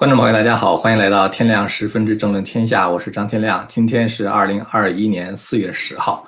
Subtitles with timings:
[0.00, 3.62] 观众朋友，大家好，欢迎来到天亮十分之政论天下，我是张天亮。
[3.68, 6.26] 今天是二零二一年四月十号，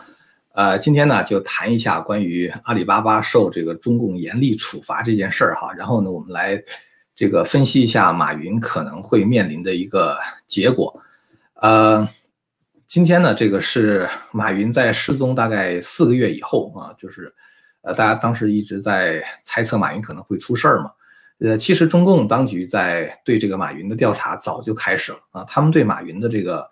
[0.52, 5.72] 呃，今天呢就谈一下关于阿里巴巴受这个中共严厉处罚这件事儿哈。
[5.72, 6.62] 然后呢，我们来
[7.16, 10.94] 这个分析一下马云可能会面临的一个结果。
[11.54, 12.06] 呃，
[12.86, 17.34] 今天呢，这个是马云在失踪大概四个月以后啊，就是
[17.80, 20.90] 呃，大家当时一直在猜测马云可能会出事儿嘛。
[21.42, 26.64] 呃，其实中共当局在对这个马云的调查早就开始了啊，他们对马云的这个，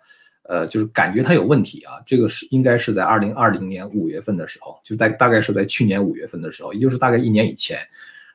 [0.43, 7.79] 呃，就是感觉他有问题啊，这个是应该是在二零二零年五月份的时候，就在大概是在去年五月份的时候，也就是大概一年以前，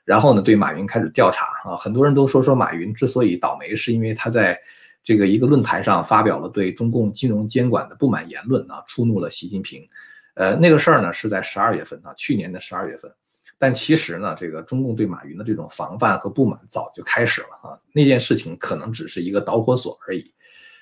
[0.04, 4.60] 然后呢，对马云开始调查啊，很多人都说说马云之所以倒霉，是因为他在
[5.02, 9.88] 这个一个论坛上发表了对中共金融监管的不满言论啊，触怒了习近平，
[10.34, 13.10] 呃，那个事儿呢是在十二月份啊，去年的十二月份。
[13.58, 17.78] 但其实呢，这个中共对马云的这种防范和不满早就开始了啊。
[17.90, 20.30] 那件事情可能只是一个导火索而已。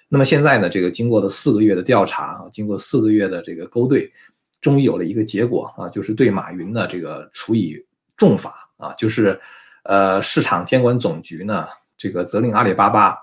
[0.09, 4.13] 那么现在呢，这个经过了四个月的调查啊，经过四个月的这个勾兑，
[4.61, 7.77] 终于有了一个结果啊，就是对马云呢这个处以
[8.17, 9.41] 重罚啊，就是
[9.85, 13.17] 呃市场监管总局呢这个责令阿里巴巴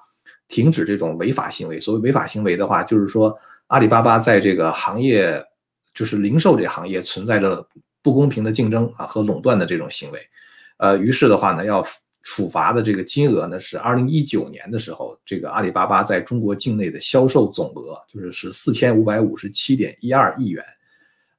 [0.47, 1.77] 停止这种违法行为。
[1.77, 5.43] 所谓违法行为的话，就是说阿里巴巴在这个行业，
[5.93, 7.67] 就是零售这行业存在着。
[8.01, 10.19] 不公平的竞争啊和垄断的这种行为，
[10.77, 11.85] 呃，于是的话呢，要
[12.23, 20.63] 处罚的这个金额呢是二零一九年的时候，这个阿里巴巴在中国境内的销售总额就是是四千五百五十七点一二亿元，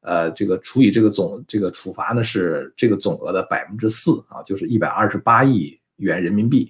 [0.01, 6.69] 呃，这个除以这个总这个处罚呢是这个总额的百分之四啊，就是一百二十八亿元人民币。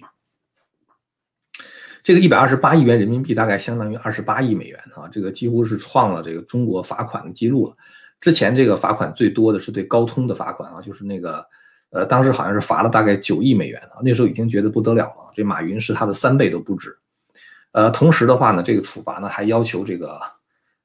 [2.03, 7.75] 这个一百二十八亿元人民币大概相当于二十八亿美元啊，这个几乎是创了这个中国罚款的记录了。
[8.23, 11.45] 之前这个罚款最多的是对高通的罚款啊，就是那个，
[11.89, 16.97] 呃，当时好像是罚了大概九亿美元啊，那时候已经觉得不得了了，这马云是他的三倍都不止。
[17.73, 20.21] 呃，同时的话呢，这个处罚呢还要求这个，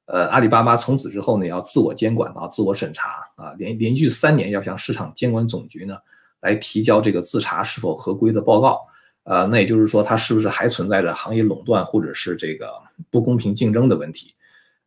[0.07, 5.97] 呃，阿里巴巴从此之后呢要自我监管啊，自我审查啊，连连续三年要向市场监管总局呢
[6.41, 8.81] 来提交这个自查是否合规的报告。
[9.23, 12.69] 呃，那也就是说，它是不是还存在着行业垄断或者是这个
[13.09, 14.35] 不公平竞争的问题？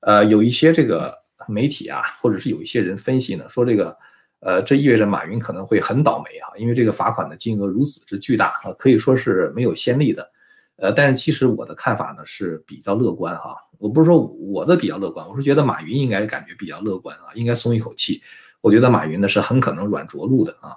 [0.00, 1.21] 呃，有一些这个。
[1.48, 3.96] 媒体啊，或者是有一些人分析呢，说这个，
[4.40, 10.30] 呃，这意味着马云可能会很倒霉啊，因为这个罚款的金额如此之巨大啊，可以说是没有先例的。
[10.76, 18.20] 呃，但是其实我的看法呢是比较乐观哈，我不是说我的比较乐观，我是觉得马云应该感觉比较乐观啊，应该松一口气。
[18.60, 20.74] 我觉得马云呢是很可能软着陆的啊。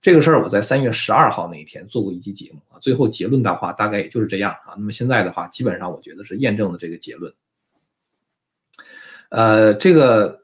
[0.00, 4.74] 这个事儿我在三月十二号那一天做过一期节目啊，最后结论的话大概也就是这样啊。
[4.76, 7.32] 那么现在的话，基本上我觉得是验证了这个结论。
[9.30, 10.38] 呃，这个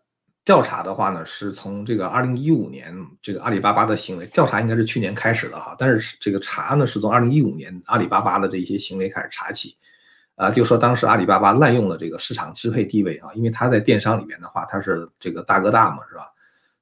[0.44, 9.74] 调查的话呢，是从这个二零一五年这个阿里巴巴的行为调查应该是去年开始的哈，但是这个查呢是从二零一五年阿里巴巴的这些行为开始查起，
[10.34, 16.30] 啊，就说当时阿里巴巴滥用了这个市场支配地位啊，因为他在电商里面的话他是这个大哥大嘛，是吧？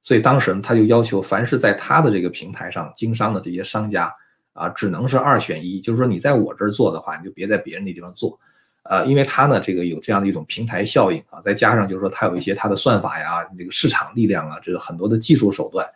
[0.01, 4.13] 所以当时他就要求凡是在他的这个平台上经商的这些商家
[4.51, 8.37] 啊，只能是二选一，就是说你在我这儿做的话，你就别在别人那地方做。
[8.83, 15.87] 呃，因为它呢，这个有这样的一种平台效应啊，再加上就是说它有一些它的算法呀，这个市场力量啊，这个很多的技术手段，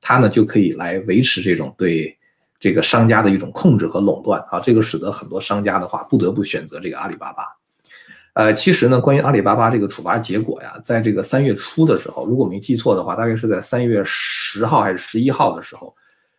[0.00, 2.16] 它呢就可以来维持这种对
[2.58, 7.44] 这个商家的一种控制和垄断啊，这个使得很多商家的话不得不选择这个阿里巴巴。
[8.32, 15.94] 呃，其实呢，关于阿里巴巴这个处罚结果呀，在这个三月初的时候，如果没记错的话，大概是在三月十号还是十一号的时候，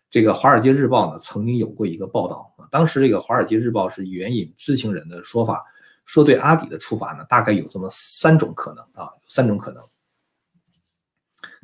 [0.10, 5.64] 这个《华尔街日报》呢曾经有过一个报道啊，当时这个《华尔街日报》是援引知情人的说法。
[6.06, 9.84] 说对阿里的处罚呢，大概有这么三种可能啊，有三种可能。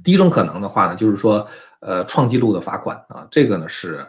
[0.03, 1.46] 第一种可能的话呢，就是说，
[1.80, 4.08] 呃，创纪录的罚款啊，这个呢是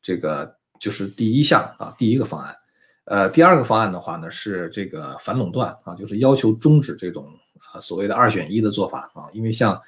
[0.00, 2.56] 这个就是第一项啊，第一个方案。
[3.04, 7.28] 呃，第二个方案的话呢是这个反垄断啊，就是要求终止这种
[7.74, 9.78] 呃所谓的二选一的做法啊，因为像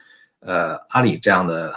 [0.41, 1.74] 呃阿里这样的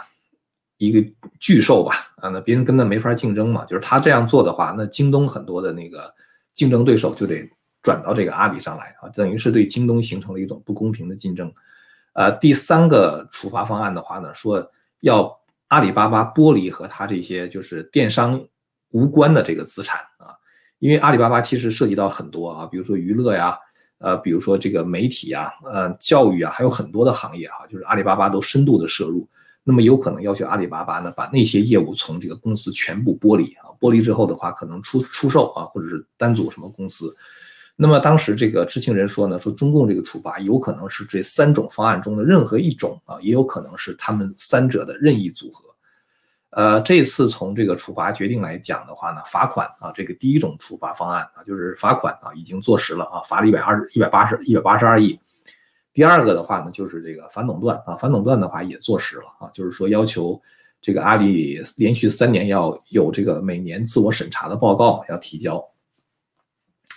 [0.78, 1.08] 一个
[1.40, 6.14] 巨兽吧啊，那别人根本没法竞争嘛，就是他这样做的话，那京东很多的那个
[6.53, 7.50] 竞争对手就得。
[7.81, 11.52] 转到这个阿里上来啊，等于是对京东形成了一种不公平的竞争。
[12.14, 14.70] 呃，第三个处罚方案的话呢，说
[15.02, 18.43] 要阿里巴巴剥离和它这些就是电商
[18.91, 20.35] 无关的这个资产啊，
[20.79, 23.58] 因为阿里巴巴其实涉及到很多啊，比如说娱乐呀，
[23.99, 29.25] 呃，比如说这个媒体啊，呃，教育啊，还有很多的行业哈，就是阿里巴巴都深度的摄入。
[29.64, 37.16] 那么有可能要求阿里巴巴呢，把那些业务从这个公司全部剥离啊，剥离之后的话，可能出出售啊，或者是单组什么公司。
[37.81, 45.64] 那么当时这个知情人说呢，说中共这个处罚有可能是这三种方案中的任何一种啊，也有可能是他们三者的任意组合。
[46.49, 55.17] 呃，这次从这个处罚决定来讲的话呢，罚款啊，这个第一种处罚方案啊，就是罚款啊，已经坐实了啊，罚了一百二十一百八十一百八十二亿。
[55.93, 60.37] 第二个的话呢，就是这个反垄断啊，反垄断的话也坐实了啊，就是说要求
[60.82, 65.66] 这个阿里连续三年要有这个每年自我审查的报告要提交。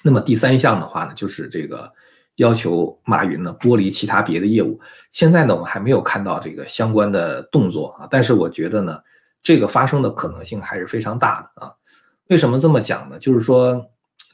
[0.03, 1.93] 那么第三项的话呢，就是这个
[2.37, 4.81] 要求马云呢剥离其他别的业务。
[5.11, 9.01] 现在呢，我们还没有看到这个相关的动作啊，但是我觉得呢。
[9.45, 11.75] 这个发生的可能性还是非常大的啊！
[12.29, 13.19] 为什么这么讲呢？
[13.19, 13.85] 就是说，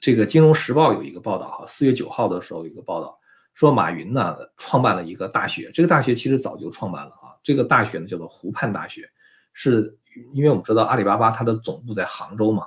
[0.02, 3.18] 这个《金融时报》有一个报道哈，四月九号的时候有一个报道
[3.54, 7.32] 说，马云呢创办了一个大学，这个大学其实早就创办了啊。
[7.42, 9.08] 这个大学呢叫做湖畔大学，
[9.54, 9.96] 是
[10.34, 12.64] 因为我们知道阿里巴巴它的总部在杭州嘛，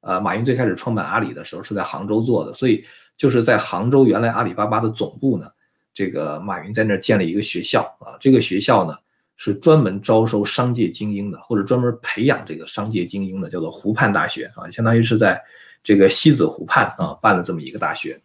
[0.00, 2.84] 呃，马云最开始创办阿里的时候是在杭州做的，所以
[3.16, 5.46] 就是在杭州原来阿里巴巴的总部呢，
[5.92, 8.96] 这个马云在那儿建了一个学校啊，这个学校呢。
[9.38, 15.38] 是专门招收商界精英的，或者专门培养这个商界精英的，叫做湖畔大学啊，相当于是在
[15.82, 18.18] 这个西子湖畔啊办了这么一个大学。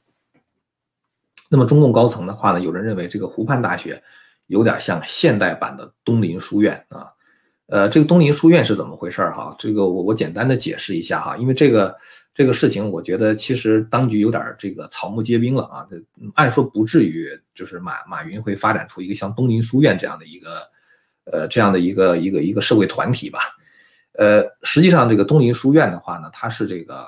[1.50, 4.02] 那么中共高层的话呢，有人认为这个湖畔大学
[4.48, 7.12] 有点像现代版的东林书院啊。
[7.72, 9.56] 呃，这个东林书院是怎么回事哈？
[9.58, 11.98] 这个我我简单的解释一下哈，因为这个
[12.34, 15.88] 这个事情，我觉得其实当局有点这个草木皆兵了啊。
[15.90, 15.96] 这
[16.36, 20.70] 按说不至于，就是马马云会发展出一个像东林书院这样的一个。
[21.26, 23.40] 呃，这样的一个一个一个社会团体吧，
[24.14, 27.06] 呃，实际上这个东林书院的话呢，它是这个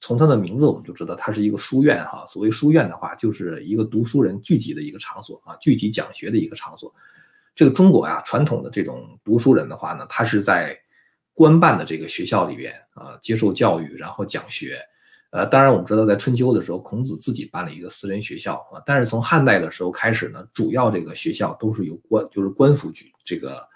[0.00, 2.26] 从它的名字我们就知道它是一个书院哈。
[2.26, 6.92] 所谓书院的话，就是一个读书人聚集的一个场所啊，聚集讲学的一个场所。
[7.54, 10.78] 这个中国呀，传统的这种读书人的话呢，他是在
[11.34, 14.78] 官办的这个学校里边啊接受教育，然后讲学。
[15.30, 18.82] 呃，当然我们知道，在春秋的时候，孔子自己办了一个私人学校啊。
[18.84, 23.66] 但是从汉代的时候开始呢，主要这个学校都是由官，就是官府举这个，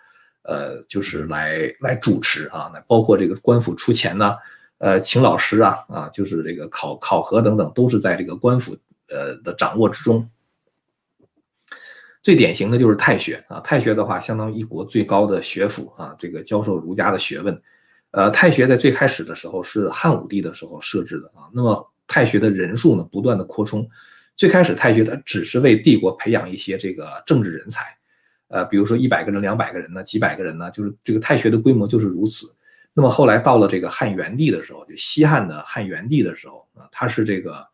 [0.43, 2.71] 呃，就是来来主持啊。
[2.75, 4.37] 那包括这个官府出钱呢，
[4.77, 8.77] 呃，请老师啊，啊，就是这个考考核等等，都是在这个官府
[9.09, 10.29] 呃的掌握之中。
[12.27, 17.63] 最典型的就是太学啊，太学的话，相当于一国最高的学府啊，这个教授儒家的学问。
[18.11, 21.47] 呃，太学在最开始的时候是汉武帝的时候设置的啊。
[21.53, 23.89] 那么太学的人数呢，不断的扩充。
[24.35, 27.97] 最开始太学它只是为帝国培养一些这个政治人才，
[28.49, 32.53] 呃，比如说一百个人、两百个人呢，几百个人呢，就是这个太学的规模就是如此。
[32.93, 37.65] 那么后来到了这个汉元帝的时候，就西汉的汉元帝的时候啊，他是这个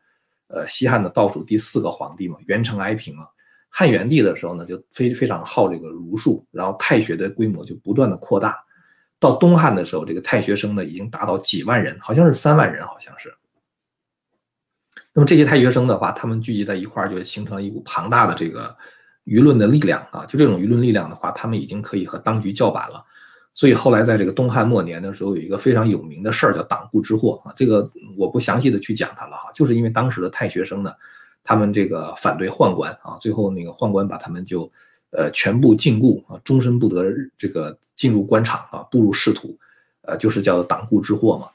[0.48, 3.26] 呃西汉的倒数第四个皇帝嘛，元成哀平啊。
[3.74, 8.62] 汉元帝的时候呢，就非非常好这个儒术，然后太学的规模就不断的扩大。
[9.19, 13.32] 到东汉的时候，这个太学生呢已经达到几万人，好像是三万人，好像是。
[15.14, 18.76] 那么这些太学生的话，他们聚集在一块儿，就形成了一股庞大的这个
[19.24, 20.26] 舆论的力量啊。
[20.26, 23.02] 就这种舆论力量的话，他们已经可以和当局叫板了。
[23.54, 27.52] 所以后来在这个东汉末年的时候，有一个非常有名的事儿叫党锢之祸啊。
[27.56, 30.92] 这个我不详细的去讲它了哈，就是因为当时的太学生呢，
[31.44, 34.70] 他们这个反对宦官啊，最后那个宦官把他们就。
[35.14, 37.04] 呃，全部禁锢啊，终身不得
[37.36, 39.54] 这个进入官场啊，步入仕途，
[40.00, 41.50] 呃，就是叫党锢之祸嘛。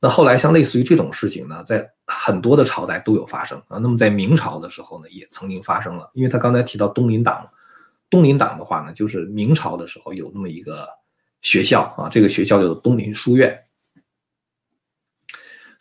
[0.00, 3.78] 那后来像类似于这种事情呢，在很多的朝代都有发生啊。
[3.78, 6.10] 那么在明朝的时候呢，也曾经发生了。
[6.14, 7.48] 因为他刚才提到东林党，
[8.10, 10.88] 东林党的话呢，就是明朝的时候有那么一个
[11.42, 13.56] 学校啊，这个学校叫做东林书院。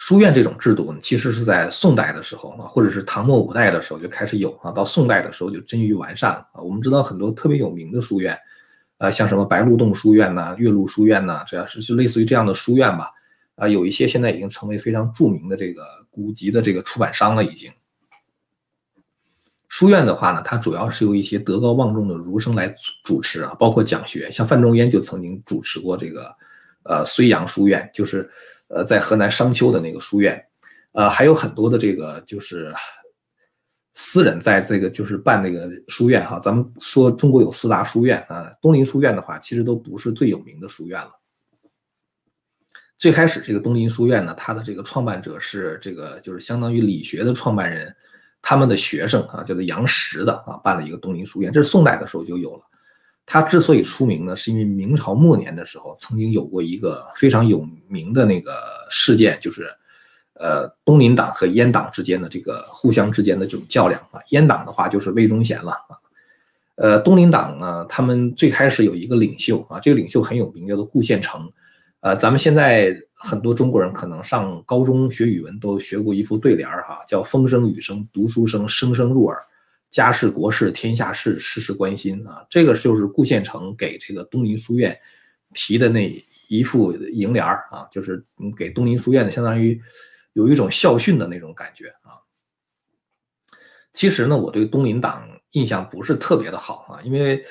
[0.05, 6.61] 书院这种制度呢，其实是在宋代的时候啊，或者是唐末五代的时候就开始有啊，到宋代的时候就臻于完善了啊。
[6.61, 8.37] 我们知道很多特别有名的书院，
[8.99, 13.09] 呃，像什么白鹿洞书院呐、岳麓书院呐，这要是就类似于这样的书院吧，
[13.55, 17.71] 啊，有一些现在已经成为非常著名的这个古籍的这个出版商了已经。
[19.69, 22.71] 书院的话呢，它主要是由一些德高望重的儒生来
[23.03, 26.31] 主持啊，包括讲学，像范仲淹就曾经主持过这个
[26.83, 28.29] 呃睢阳书院，就是。
[28.67, 30.43] 呃，在河南商丘的那个书院，
[30.93, 32.73] 呃，还有很多的这个就是
[33.93, 36.39] 私人在这个就是办那个书院哈。
[36.39, 41.11] 咱们说中国有四大书院啊，东林书院的话，其实都不是最有名的书院了。
[42.97, 47.95] 最开始这个东林书院呢，它的这个创办者是这个就是相当于理学的创办人，
[48.41, 52.63] 他们的学生啊，叫做杨时的啊，办了一个东林书院，这是宋代的时候就有了。
[53.27, 58.51] 他之所以出名呢，是因为明朝末年的时候，曾经有过一个非常有名的那个
[58.89, 59.67] 事件，就是，
[60.33, 64.19] 呃，东林党和阉党之间的这个互相之间的这种较量啊。
[64.29, 65.97] 阉党的话就是魏忠贤了啊，
[66.75, 71.51] 呃，东林党呢，他们最开始有一个领袖啊，这个领袖很有名，叫做顾宪成，
[72.01, 79.41] 呃，咱们现在很多中国人可能上高中学语文都学过一副对联儿哈，叫风声雨声读书声，声声入耳。
[79.95, 82.45] 家事国事天下事，事事关心啊！
[82.49, 84.99] 这个就是顾宪成给这个东林书院
[85.53, 88.21] 提的那一副楹联儿啊，就是
[88.57, 89.81] 给东林书院的相当于
[90.33, 92.19] 有一种校训的那种感觉啊。
[93.93, 97.41] 其实呢，我对东林党印象不是特别的好啊，因为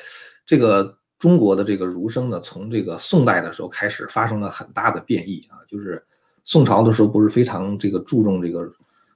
[0.45, 6.05] 这个中国的这个儒生呢，从这个宋代的时候开始发生了很大的变异啊，就是
[6.45, 8.71] 宋朝的时候不是非常这个注重这个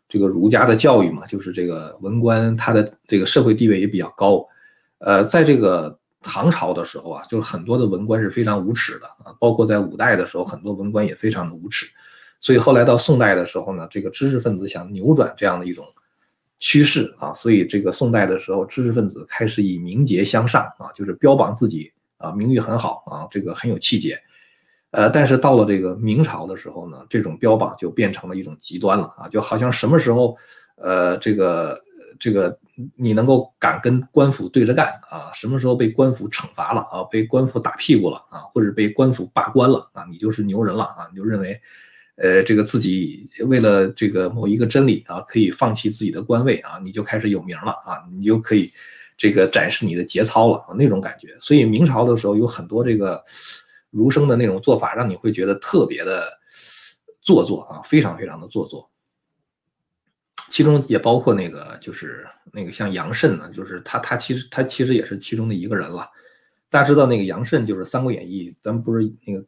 [0.08, 4.46] 这个儒家的教育嘛，就是这个文官他的这个社会地位也比较高，
[4.98, 5.98] 呃，在这个。
[6.20, 11.86] 唐朝的时候啊，就是很多的文官是非常无耻的啊，包括在五代的时候，很多文官也非常的无耻。
[12.40, 15.86] 所以后来到宋代的时候呢，这个知识分子想扭转这样的一种
[16.58, 24.20] 趋势啊，所以这个宋代的时候，知识分子开始以名节向上啊，就是标榜自己啊名誉很好啊，这个很有气节。
[24.90, 30.37] 呃，但是到了这个明朝的时候呢，这种标榜就变成了一种极端了啊，就好像什么时候
[30.76, 31.80] 呃这个。
[32.21, 32.59] 这个
[32.97, 35.30] 你能够敢跟官府对着干啊？
[35.33, 37.04] 什么时候被官府惩罚了啊？
[37.04, 38.40] 被官府打屁股了啊？
[38.52, 40.04] 或者被官府罢官了啊？
[40.11, 41.07] 你就是牛人了啊？
[41.12, 41.61] 你就认为，
[42.16, 46.80] 呃，这个自己为了这个某一个真理啊，可以放弃自己的官位啊？
[46.83, 48.02] 你就开始有名了啊？
[48.12, 48.73] 你就可以
[49.16, 50.75] 这个展示你的节操了啊？
[50.76, 51.37] 那种感觉。
[51.40, 53.23] 所以明朝的时候有很多这个
[53.90, 56.28] 儒生的那种做法，让你会觉得特别的
[57.21, 58.90] 做作啊，非常非常的做作。
[60.50, 66.09] 其中也包括那个，就是那个像杨慎呢，就是他，他其实他其实也是其中的一个人了。
[66.71, 69.45] 大家知道那个杨慎就是《三国演义》，咱们不是那个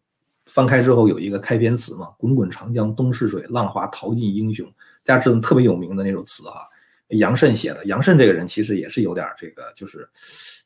[0.47, 4.67] 翻开之后有一个开篇词嘛，“滚滚长江东逝水，浪花淘尽英雄”，
[5.05, 6.67] 大家知道特别有名的那首词哈。
[7.11, 10.09] 杨慎写的，杨慎这个人其实也是有点这个，就是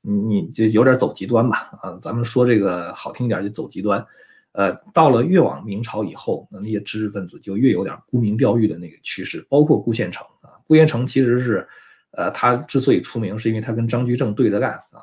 [0.03, 1.97] 你你就有点走极端吧啊。
[2.01, 4.05] 咱们说这个好听一点就走极端。
[4.53, 10.51] 呃，到了越往明朝以后，那那些知识分子就越有点沽名钓誉的那个趋势，包括顾宪成啊。
[10.65, 11.67] 顾宪成其实是，
[12.13, 15.03] 呃，他之所以出名，是因为他跟张居正对着干啊。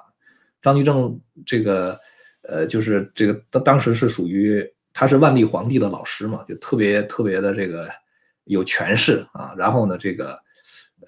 [0.62, 2.00] 张居正这个，
[2.43, 7.89] 呃，就是这个当当时是属于他是万历皇帝的老师嘛，就特别特别的这个
[8.45, 9.53] 有权势啊。
[9.57, 10.39] 然后呢，这个，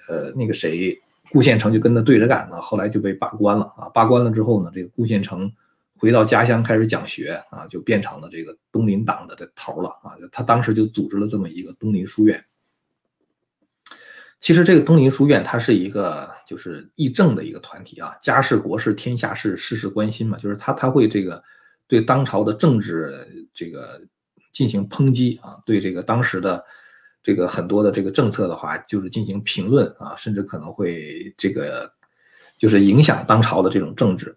[0.07, 0.99] 呃，那个谁，
[1.31, 2.59] 顾宪成就跟他对着干啊。
[2.61, 3.89] 后来就被罢官了啊。
[3.89, 5.51] 罢官了之后呢，这个顾宪成。
[5.95, 10.11] 回到家乡开始讲学啊，就变成了这个东林党的这头了啊。
[10.33, 12.43] 他当时就组织了这么一个东林书院。
[14.41, 21.41] 其实这个东林书院它是一个就是议政的一个团体啊，家事国事天下事事事关心嘛，就是他他会这个
[21.87, 24.01] 对当朝的政治这个
[24.51, 26.61] 进行抨击啊，对这个当时的
[27.23, 31.91] 这个很多的这个政策的话，就是进行评论啊，甚至可能会这个
[32.57, 34.35] 就是影响当朝的这种政治。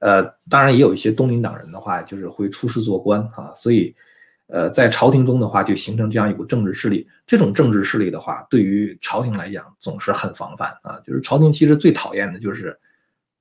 [0.00, 3.94] 呃，当然也有一些东林党人的话，就是会出仕做官啊，所以，
[4.48, 7.08] 呃，在朝廷中的话，就形成这样一股政治势力。
[7.26, 11.00] 这种政治势力的话，对于朝廷来讲总是很防范啊。
[11.02, 12.78] 就是朝廷其实最讨厌的就是，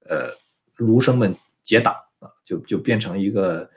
[0.08, 0.30] 呃，
[0.74, 1.36] 儒生们
[1.66, 3.70] 结党啊，就就变成一个，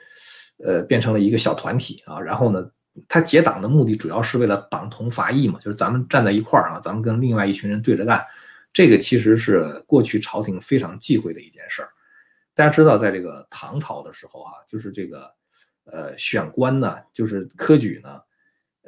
[0.63, 2.21] 呃，变成了一个小团体啊。
[2.21, 2.65] 然后呢，
[3.07, 8.25] 他结党的目的主要是为了党同伐异嘛，就是咱们站在一块儿啊，咱们跟另外一群人对着干。
[8.73, 11.89] 这个其实是过去朝廷非常忌讳的一件事儿。
[12.53, 15.31] 大家知道，在这个唐朝的时候，哈，就是这个，
[15.85, 18.19] 呃，选官呢，就是科举呢，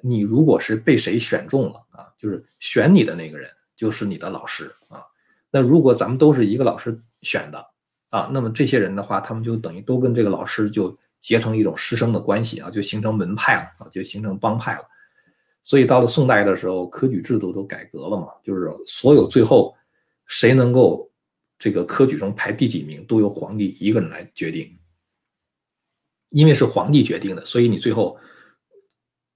[0.01, 5.03] 你如果是被谁选中了啊，就是选你的那个人就是你的老师啊。
[5.51, 7.65] 那如果咱们都是一个老师选的
[8.09, 14.83] 啊，那么这些人的话，他们就等于都跟这个老师就结成一种师生的关系啊，就形成门派了啊，就形成帮派了。
[15.63, 19.75] 所以到了宋代的时候，科举制度都改革了嘛，就是所有最后
[20.25, 21.07] 谁能够。
[21.61, 24.79] 这个科举中排第几名都由皇帝一个人来决定，
[26.29, 28.17] 因为是皇帝决定的，所以你最后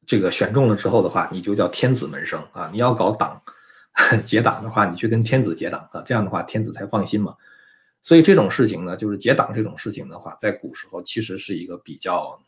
[0.07, 2.69] 这个选中了之后的话，你就叫天子门生啊。
[2.71, 3.41] 你要搞党
[4.23, 7.35] 结党的话，你去跟天子结党啊，这样的话天子才放心嘛。
[8.03, 12.39] 所以这种事情呢，就是结党这种事情的话，在古时候其实是一个比较，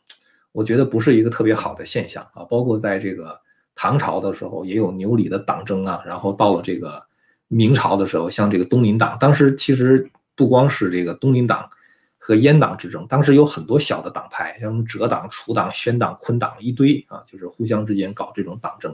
[0.52, 2.44] 我觉得不是一个特别好的现象啊。
[2.44, 3.40] 包括在这个
[3.74, 7.04] 唐朝的时候，也有牛李的党争啊，然后到了这个。
[7.48, 11.70] 明朝的时候，像这个东林党，当时其实不光是这个东林党
[12.18, 18.92] 和阉党之争，当时有很多小的党派，像什么哲党、楚党、宣党、坤党一堆啊，就是互相之间搞这种党争。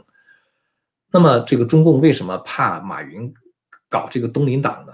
[1.11, 3.33] 那么这个中共为什么怕马云
[3.89, 4.93] 搞这个东林党呢？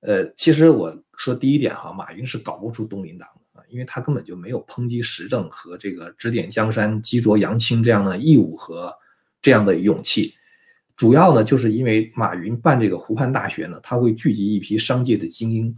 [0.00, 8.94] 呃，其实我说第一点哈，马云是搞不出东林党的啊，因为他根本就没有抨击时政和这个指点江山、激浊扬清这样的义务和
[9.40, 10.34] 这样的勇气。
[10.94, 15.74] 主要呢，就是因为马云办这个湖畔大学呢，他会聚集一批商界的精英。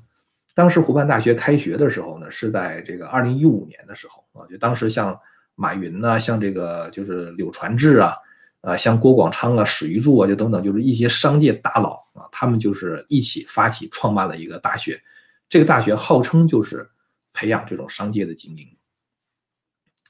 [0.54, 5.18] 当时湖畔大学开学的时候呢，是在这个二零一五年的时候啊，就当时像
[5.54, 8.14] 马云呢，像这个就是柳传志啊，
[8.60, 15.00] 啊，像郭广昌啊、史玉柱啊，就等等，就是一些商界大佬啊，他们就是一起发起创办了一个大学。
[15.48, 16.88] 这个大学号称就是
[17.32, 18.66] 培养这种商界的精英。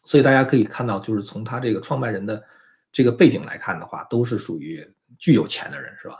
[0.04, 2.42] 所以大家可以看到，就是从他这个创办人的
[2.90, 4.82] 这个背景来看的话，都是属于
[5.18, 6.16] 巨有钱的人，是吧？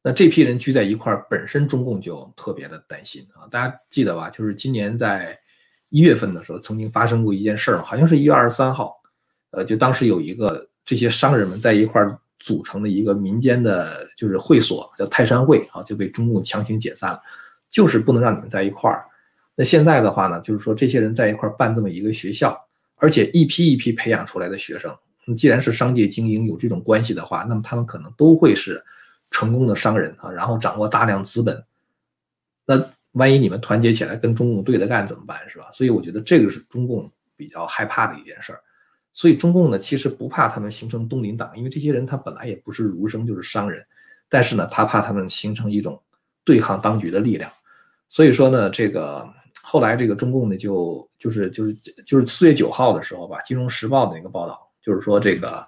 [0.00, 3.46] 那这批人聚在一块儿，本身中共就特别的担心啊。
[3.50, 4.30] 大家记得吧？
[4.30, 5.38] 就是今年在
[5.90, 8.96] 一月份的时候，曾经发生过一件事儿，好像是一月二十三号，
[9.50, 17.20] 呃，就当时有一个这些商人们在一块儿组成的一个民间的，就是会所，叫泰山会啊，就被中共强行解散了，
[17.70, 19.04] 就是不能让你们在一块儿。
[19.54, 22.58] 那现在的话呢，就是说这些人在一块儿办这么一个学校。
[23.00, 24.92] 而且一批一批培养出来的学生，
[25.36, 28.84] 既然是商界精英有这种关系的话，那么他们可能都会是
[29.30, 31.64] 成功的商人啊，然后掌握大量资本。
[32.66, 35.38] 那万一你们团结起来跟中共对着干怎么办？
[35.48, 35.68] 是吧？
[35.70, 38.60] 所以我觉得这个是中共比较害怕的一件事儿。
[39.12, 43.86] 所以中共呢，其实不怕他们形成东林党，因为这些人他本来也不是儒生就是商人，
[44.28, 46.02] 但是呢，他怕他们形成一种
[46.42, 47.48] 对抗当局的力量。
[48.08, 49.26] 所以说呢，这个。
[49.60, 51.74] 后来这个中共呢，就就是就是
[52.06, 55.58] 就是四月九号的时候吧，《金融时报》的那个报道，就是说这个，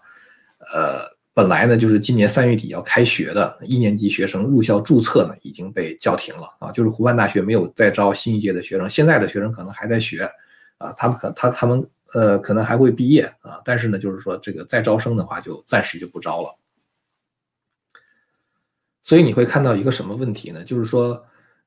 [0.72, 1.02] 呃，
[1.34, 10.30] 本来呢就是今年三月底要开学的一年级学生入校注册呢已经被叫停了啊，就是湖畔大学没有再招新一届的学生，现在的学生可能还在学
[10.78, 16.56] 啊，他们可他他们呃可能还会毕业啊，但是呢就是说这个再招生的话就暂时就不招了，
[19.02, 20.64] 所以你会看到一个什么问题呢？
[20.64, 21.22] 就是说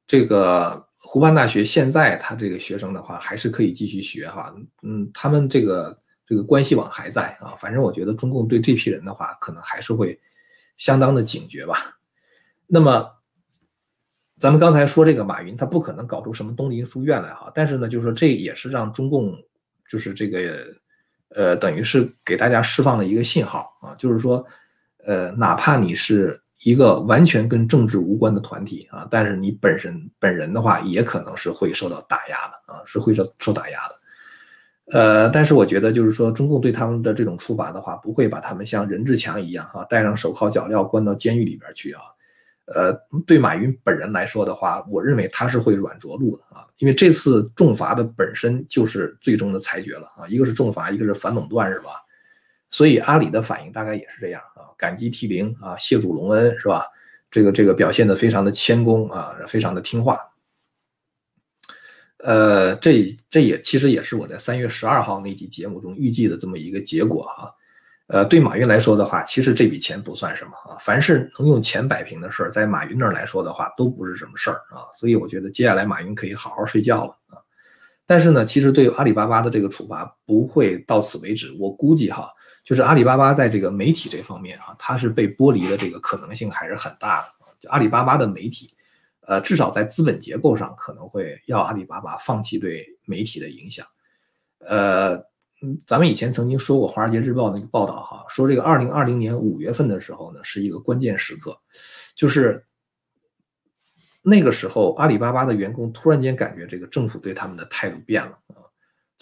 [0.08, 0.88] 这个。
[1.06, 10.18] 湖畔大学现在他这个学生的话还是可以继续学哈，嗯，他们这个这个关系网还在啊，反正我觉得中共对这批人的话可能还是会
[10.78, 12.00] 相当的警觉吧。
[12.68, 13.06] 那么
[14.38, 19.38] 咱们刚才说这个马云他不可能搞出什么东林书院来哈，但是呢，就是说这也是让中共
[19.90, 20.74] 就是这个
[21.36, 24.42] 呃等于是给大家释放了一个信号啊，就是说
[25.06, 26.42] 呃哪怕你是。
[26.64, 33.96] 一个完全跟政治无关的团体啊，但是你本身本人的话，也可能是会受到打压的啊，是会受受打压的。
[34.92, 42.02] 呃，但是我觉得就是说，中共对他们的这种处罚的话，不会把他们像任志强一样哈，戴上手铐脚镣关到监狱里边去啊。
[42.66, 42.94] 呃，
[43.28, 51.90] 对马云本人来说的话，我认为他是会软着陆的啊，因为这次重罚的本身就是最终的裁决了啊，一个是重罚，一个是反垄断，是吧？
[52.70, 54.42] 所以阿里的反应大概也是这样，
[54.84, 56.86] 感激涕零啊，谢主隆恩是吧？
[57.32, 60.20] 这个这个表现的非常的谦恭啊，非常的听话。
[62.18, 67.50] 呃，这这也其实也是我在三月十二号那期节目中预计的这么一个结果哈。
[68.08, 74.84] 呃，对马云来说的话，其实这笔钱不算什么啊，凡是能用钱摆平的事儿，在马云那儿来说的话，都不是什么事儿啊。
[74.94, 77.40] 所以我觉得接下来马云可以好好睡觉了啊。
[78.06, 82.30] 但是呢，其实对阿里巴巴的这个处罚不会到此为止，我估计哈。
[82.64, 87.28] 就是阿里巴巴在这个媒体这方面啊，它是被剥离的这个可能性还是很大的。
[87.60, 88.74] 就阿里巴巴的媒体，
[89.22, 93.86] 呃，至少在资本结构上可能会要阿里巴巴放弃对媒体的影响。
[94.60, 95.18] 呃，
[95.86, 101.58] 咱们以前曾经说过《华尔街日报》那个报道哈，说这个二零二零年五月份的时候呢，是一个关键时刻，
[102.16, 102.66] 就是
[104.22, 108.63] 那个时候阿里巴巴的员工突然间感觉这个政府对他们的态度变了啊，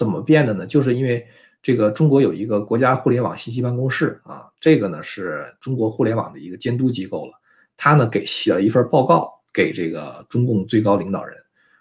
[0.02, 0.66] 怎么变的呢？
[0.66, 1.28] 就是因为。
[1.64, 7.34] 这个中国有一个国家互联网信息办公室啊，这个呢是中国互联网的一个监督机构了。
[7.78, 11.38] 他呢给写了一份报告给这个中共最高领导人，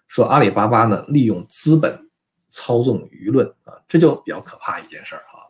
[0.06, 1.98] 说阿里巴巴呢利用资本
[2.50, 5.48] 操纵舆论啊，这就比较可怕一件事儿哈。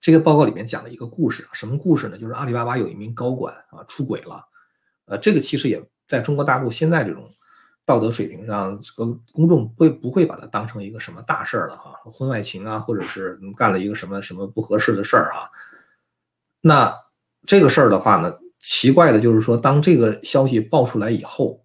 [0.00, 2.16] 这个报告里面讲了一个故事，什么故事呢？
[2.16, 4.46] 就是阿里巴巴有一名高管啊出轨了，
[5.06, 7.28] 呃，这个其实也在中国大陆现在这种。
[7.86, 11.92] 道德水平上，这个公众会不会把它当成一个什么大事儿了哈？
[12.04, 15.50] 婚外情啊，或者是干了一个什么什么不合适的事儿啊？
[16.60, 16.94] 那
[17.46, 21.62] 这个事儿的话呢，奇怪的就是说，当这个消息爆出来以后，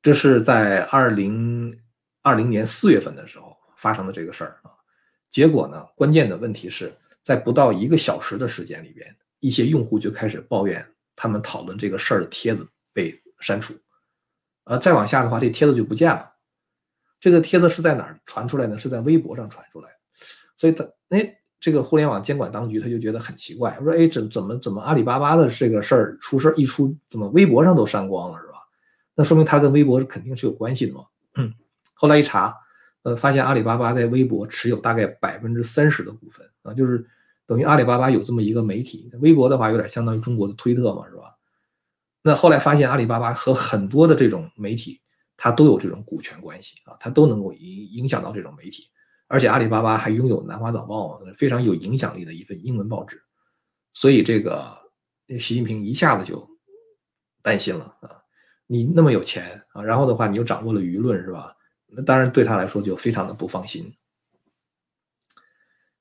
[0.00, 1.76] 这是在二零
[2.22, 4.70] 二零年四月份的时候发生的这个事儿啊。
[5.28, 10.86] 结果呢，关键的问题是在不到一个小时的时间里边，一些用户就开始抱怨
[11.16, 13.74] 他们讨论这个事儿的帖子被删除。
[14.68, 16.30] 呃，再往下的话，这帖子就不见了。
[17.18, 18.78] 这个帖子是在哪儿传出来呢？
[18.78, 19.88] 是在微博上传出来。
[20.58, 28.58] 所以他，哎，这个互联网监管当局他就觉得很奇怪，说，哎，怎怎么怎么阿里巴巴的这个事儿出事儿一出，怎么微博上都删光了，是吧？
[29.14, 31.00] 那说明他跟微博肯定是有关系的嘛。
[31.94, 32.54] 后来一查，
[33.04, 37.04] 呃，发现阿里巴巴在微博持有大概百分之三十的股份啊，就是
[37.46, 39.10] 等于阿里巴巴有这么一个媒体。
[39.20, 41.34] 微博的话，有点相当于中国的推特嘛，是吧？
[42.22, 45.00] 那后来发现，阿里巴巴和很多的这种媒体，
[45.36, 48.90] 它都有这种股权关系啊，它都能够影影响到这种媒体，
[49.28, 53.22] 而且阿里巴巴还拥有《南华早报》非常有影响力的一份英文报纸，
[53.92, 54.76] 所以这个
[55.38, 56.48] 习近平一下子就
[57.40, 58.20] 担心了啊，
[58.66, 61.54] 你那么有钱啊，然后的话你又掌握了舆论是吧？
[61.86, 63.90] 那当然对他来说就非常的不放心。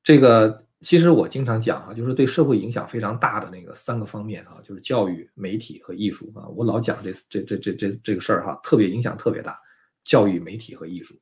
[0.04, 6.48] 这个其实我经常讲啊，就是对社会影响非常大的那个三个方面啊，就是教育、媒体和艺术啊。
[6.50, 9.60] 我老讲这这这这这这个事儿哈，特别影响特别大。
[10.04, 11.16] 教育、媒体和艺术，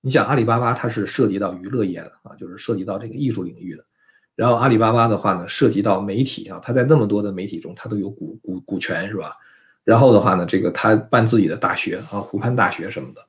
[0.00, 3.84] 你想阿里巴巴它是涉及到娱乐业的啊，就是涉及到这个艺术领域的。
[4.34, 9.36] 然后阿里巴巴的话呢，涉及到媒体啊，它在那么多的媒体中，它都有股股股权是吧？
[9.84, 13.24] 然后的话呢，这个它办自己的大学啊，湖畔大学什么的，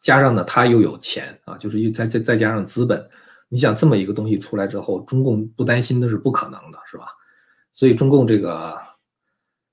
[0.00, 3.04] 加上呢，它又有钱啊，就是又再再再加上资本。
[3.52, 7.06] 你想这么一个东西出来之后，中共不担心那是不可能的，是吧？
[7.72, 8.78] 所以中共这个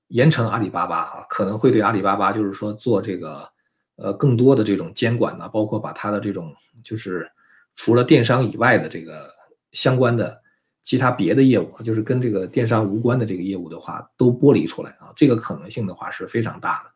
[0.08, 3.48] 严惩阿里巴巴啊，可能会对阿里巴巴就是说做这个
[3.94, 7.30] 呃更多的这种监管呢，包括把它的这种就是
[7.76, 9.30] 除了电商以外的这个
[9.70, 10.36] 相关的
[10.82, 16.90] 其他别的业务，就是跟这个电商无关的这个业务的话，都剥离出来啊，这个可能性的话是非常大的。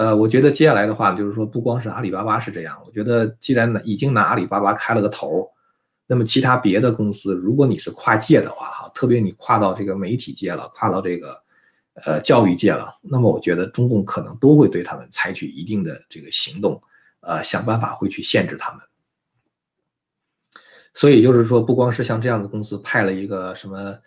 [0.00, 5.50] 呃，我觉得接下来的话就是说，不光是阿里巴巴是这样，我觉得既然已经拿阿里巴巴开了个头。
[6.06, 11.42] 那么其他别的公司，如果你是跨界的话，哈，特别你跨到这个媒体界了，跨到这个
[12.04, 16.78] 呃教育界了，那么我觉得中共可能都会对他们采取一定的这个行动，
[17.20, 18.80] 呃，想办法会去限制他们。
[20.92, 23.98] 所以就是说，不光是像这样的公司派了一个什么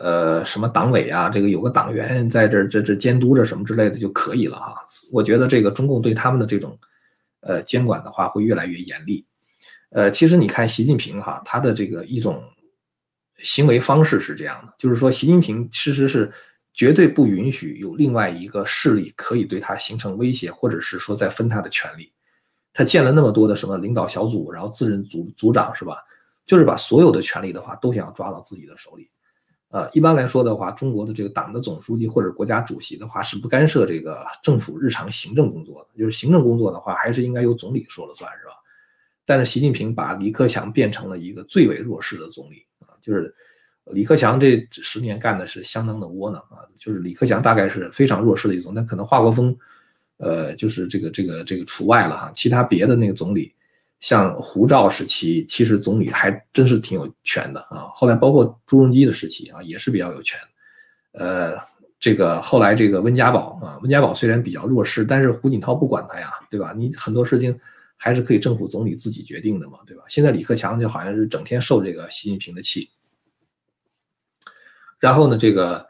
[0.00, 4.74] 呃什么党委啊，这个有个党员在这这这监督着什么之类的就可以了哈。
[5.12, 6.76] 我觉得这个中共对他们的这种
[7.42, 9.24] 呃监管的话会越来越严厉。
[9.90, 12.42] 呃，其实你看习近平哈，他的这个一种
[13.38, 16.30] 行为方式是这样的，就是说习近平其实是
[16.74, 22.12] 绝对不允许有另外一个势力可以对他形成威胁，或者是说在分他的权利。
[22.74, 26.04] 他建了那么多的什么领导小组，然后自任组组长是吧？
[26.46, 29.10] 就是把所有的权利的话都想要抓到自己的手里。
[29.70, 38.52] 呃，一般来说的话，中国的这个党的总书记或者国家主席的话是不干涉这个政府日常行政工作的，就是行政工作的话还是应该由总理说了算是吧？
[39.28, 43.34] 但是习近平把李克强变成了一个最为弱势的总理啊，就是
[43.92, 49.54] 李克强这十年干的是相当的窝囊啊，就是李克强大概是非常弱势的一种，但可能华国锋，
[50.16, 53.52] 呃，就是这个这个这个除外了哈，其他别的那个总理，
[54.00, 60.40] 像胡赵时期，其实总理还真是挺有权的啊，后来包括朱镕基的时期啊，也是比较有权，
[61.12, 61.54] 呃，
[62.00, 66.72] 这个后来这个温家宝啊，温家宝虽然比较弱势，但是胡锦涛不管他呀，对吧？
[66.74, 67.54] 你很多事情。
[68.00, 70.04] 还是可以政府总理自己决定的嘛，对吧？
[70.06, 72.88] 现在李克强就好像是整天受这个习近平的气，
[75.00, 75.86] 然后呢，这个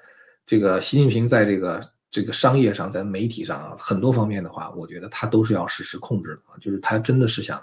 [0.47, 7.62] 这个习近平在这个这个商业上，在媒体上啊，很多方面的话，我觉得他都是要实时控制的，就是他真的是想，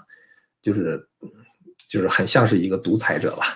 [0.62, 1.04] 就是
[1.88, 3.46] 就是很像是一个独裁者吧。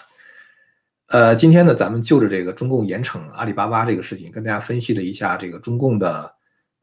[1.07, 6.35] 呃，今天呢，咱们就着这个中共严惩阿里巴巴这个事情，跟大家分析了一下这个中共的。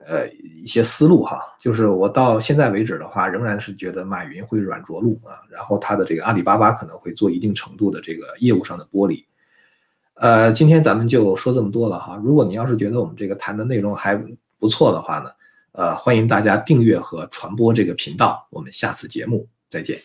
[0.10, 9.26] 呃，一些思路哈，就是我到现在为止的话，仍然是觉得马云会软着陆啊，然后他的这个阿里巴巴可能会做一定程度的这个业务上的剥离。
[10.14, 12.20] 呃，今天咱们就说这么多了哈。
[12.24, 14.16] 如果你要是觉得我们这个谈的内容还
[14.58, 15.30] 不错的话呢，
[15.74, 18.48] 呃，欢迎大家订阅和传播这个频道。
[18.50, 20.00] 我们下次节目再见。